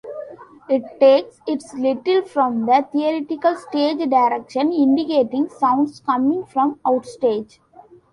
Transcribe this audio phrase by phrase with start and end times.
[0.67, 7.59] It takes its title from the theatrical stage direction indicating sounds coming from offstage.